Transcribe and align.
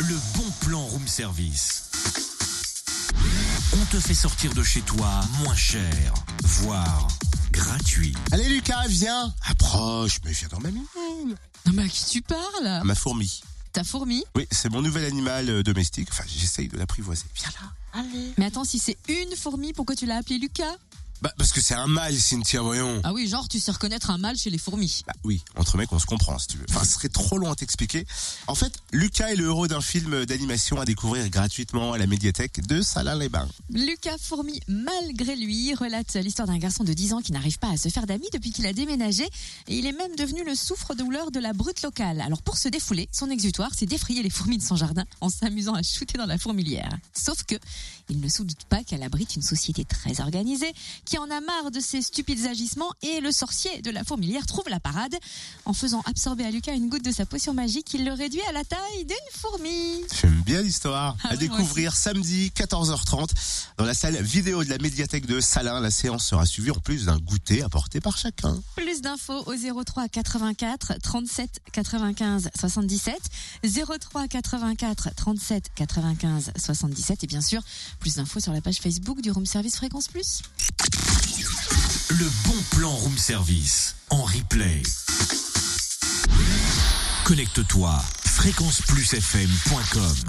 le 0.00 0.16
bon 0.34 0.50
plan 0.60 0.82
room 0.86 1.06
service. 1.06 1.90
On 3.74 3.84
te 3.86 4.00
fait 4.00 4.14
sortir 4.14 4.54
de 4.54 4.62
chez 4.62 4.80
toi 4.80 5.20
moins 5.42 5.54
cher, 5.54 6.14
voire 6.42 7.08
gratuit. 7.50 8.14
Allez 8.32 8.48
Lucas, 8.48 8.86
viens 8.88 9.34
Approche, 9.46 10.18
mais 10.24 10.32
viens 10.32 10.48
dans 10.48 10.60
ma 10.60 10.70
mine. 10.70 10.84
Non 11.66 11.72
mais 11.74 11.84
à 11.84 11.88
qui 11.88 12.04
tu 12.06 12.22
parles 12.22 12.82
Ma 12.84 12.94
fourmi. 12.94 13.42
Ta 13.72 13.84
fourmi 13.84 14.24
Oui, 14.36 14.46
c'est 14.50 14.70
mon 14.70 14.80
nouvel 14.80 15.04
animal 15.04 15.50
euh, 15.50 15.62
domestique. 15.62 16.08
Enfin, 16.10 16.24
j'essaye 16.26 16.68
de 16.68 16.78
l'apprivoiser. 16.78 17.26
Viens 17.34 17.50
là. 17.60 18.00
Allez. 18.00 18.32
Mais 18.38 18.46
attends, 18.46 18.64
si 18.64 18.78
c'est 18.78 18.96
une 19.08 19.36
fourmi, 19.36 19.72
pourquoi 19.72 19.96
tu 19.96 20.06
l'as 20.06 20.16
appelée 20.16 20.38
Lucas? 20.38 20.76
Bah, 21.22 21.32
parce 21.36 21.52
que 21.52 21.60
c'est 21.60 21.74
un 21.74 21.86
mâle, 21.86 22.16
Cynthia, 22.16 22.62
voyons. 22.62 23.00
Ah 23.04 23.12
oui, 23.12 23.28
genre 23.28 23.46
tu 23.48 23.60
sais 23.60 23.70
reconnaître 23.70 24.10
un 24.10 24.18
mâle 24.18 24.36
chez 24.36 24.48
les 24.48 24.58
fourmis. 24.58 25.02
Bah 25.06 25.12
oui, 25.24 25.42
entre 25.56 25.76
mecs, 25.76 25.92
on 25.92 25.98
se 25.98 26.06
comprend, 26.06 26.38
si 26.38 26.48
tu 26.48 26.56
veux. 26.56 26.64
Enfin, 26.70 26.84
ce 26.84 26.92
serait 26.92 27.08
trop 27.08 27.36
long 27.38 27.50
à 27.50 27.54
t'expliquer. 27.54 28.06
En 28.46 28.54
fait, 28.54 28.72
Lucas 28.92 29.28
est 29.28 29.36
le 29.36 29.46
héros 29.46 29.68
d'un 29.68 29.80
film 29.80 30.24
d'animation 30.24 30.80
à 30.80 30.84
découvrir 30.84 31.28
gratuitement 31.28 31.92
à 31.92 31.98
la 31.98 32.06
médiathèque 32.06 32.66
de 32.66 32.80
Salins-les-Bains. 32.80 33.48
Lucas 33.70 34.16
Fourmi, 34.18 34.60
malgré 34.68 35.36
lui, 35.36 35.74
relate 35.74 36.14
l'histoire 36.14 36.48
d'un 36.48 36.58
garçon 36.58 36.84
de 36.84 36.92
10 36.92 37.12
ans 37.12 37.20
qui 37.20 37.32
n'arrive 37.32 37.58
pas 37.58 37.70
à 37.70 37.76
se 37.76 37.88
faire 37.88 38.06
d'amis 38.06 38.28
depuis 38.32 38.52
qu'il 38.52 38.66
a 38.66 38.72
déménagé 38.72 39.24
et 39.68 39.78
il 39.78 39.86
est 39.86 39.92
même 39.92 40.16
devenu 40.16 40.44
le 40.44 40.54
souffre-douleur 40.54 41.30
de 41.30 41.40
la 41.40 41.52
brute 41.52 41.82
locale. 41.82 42.20
Alors 42.20 42.42
pour 42.42 42.56
se 42.56 42.68
défouler, 42.68 43.08
son 43.12 43.30
exutoire, 43.30 43.70
c'est 43.76 43.86
d'effrayer 43.86 44.22
les 44.22 44.30
fourmis 44.30 44.58
de 44.58 44.62
son 44.62 44.76
jardin 44.76 45.04
en 45.20 45.28
s'amusant 45.28 45.74
à 45.74 45.82
shooter 45.82 46.18
dans 46.18 46.26
la 46.26 46.38
fourmilière. 46.38 46.96
Sauf 47.12 47.42
que 47.44 47.56
il 48.08 48.20
ne 48.20 48.28
se 48.28 48.42
doute 48.42 48.64
pas 48.68 48.82
qu'elle 48.82 49.02
abrite 49.02 49.36
une 49.36 49.42
société 49.42 49.84
très 49.84 50.20
organisée 50.20 50.72
qui 51.10 51.18
en 51.18 51.28
a 51.28 51.40
marre 51.40 51.72
de 51.72 51.80
ses 51.80 52.02
stupides 52.02 52.46
agissements 52.46 52.92
et 53.02 53.20
le 53.20 53.32
sorcier 53.32 53.82
de 53.82 53.90
la 53.90 54.04
fourmilière 54.04 54.46
trouve 54.46 54.68
la 54.68 54.78
parade. 54.78 55.16
En 55.64 55.72
faisant 55.72 56.02
absorber 56.06 56.44
à 56.44 56.52
Lucas 56.52 56.72
une 56.72 56.88
goutte 56.88 57.04
de 57.04 57.10
sa 57.10 57.26
potion 57.26 57.52
magique, 57.52 57.92
il 57.94 58.04
le 58.04 58.12
réduit 58.12 58.42
à 58.48 58.52
la 58.52 58.62
taille 58.62 59.04
d'une 59.04 59.16
fourmi. 59.32 60.04
J'aime 60.20 60.40
bien 60.46 60.62
l'histoire. 60.62 61.16
Ah 61.24 61.30
à 61.30 61.36
découvrir 61.36 61.96
samedi 61.96 62.52
14h30 62.54 63.28
dans 63.76 63.84
la 63.84 63.94
salle 63.94 64.22
vidéo 64.22 64.62
de 64.62 64.70
la 64.70 64.78
médiathèque 64.78 65.26
de 65.26 65.40
Salins. 65.40 65.80
La 65.80 65.90
séance 65.90 66.26
sera 66.26 66.46
suivie 66.46 66.70
en 66.70 66.78
plus 66.78 67.06
d'un 67.06 67.18
goûter 67.18 67.62
apporté 67.62 68.00
par 68.00 68.16
chacun. 68.16 68.62
Plus 68.76 69.00
d'infos 69.00 69.42
au 69.46 69.84
03 69.84 70.06
84 70.06 70.92
37 71.02 71.60
95 71.72 72.50
77 72.56 73.18
03 73.64 74.28
84 74.28 75.08
37 75.16 75.70
95 75.74 76.52
77 76.56 77.24
et 77.24 77.26
bien 77.26 77.40
sûr 77.40 77.62
plus 77.98 78.14
d'infos 78.14 78.38
sur 78.38 78.52
la 78.52 78.60
page 78.60 78.76
Facebook 78.76 79.20
du 79.20 79.32
Room 79.32 79.46
Service 79.46 79.74
Fréquence 79.74 80.06
Plus. 80.06 80.42
Le 82.18 82.26
bon 82.44 82.56
plan 82.76 82.90
room 82.90 83.16
service 83.16 83.94
en 84.10 84.24
replay. 84.24 84.82
Connecte-toi 87.24 88.02
fréquenceplusfm.com 88.24 90.28